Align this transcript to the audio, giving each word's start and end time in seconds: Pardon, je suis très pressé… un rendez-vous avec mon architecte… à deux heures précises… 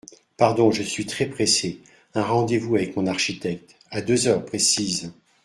Pardon, 0.35 0.71
je 0.71 0.81
suis 0.81 1.05
très 1.05 1.27
pressé… 1.27 1.79
un 2.15 2.23
rendez-vous 2.23 2.75
avec 2.75 2.97
mon 2.97 3.05
architecte… 3.05 3.75
à 3.91 4.01
deux 4.01 4.27
heures 4.27 4.43
précises… 4.45 5.13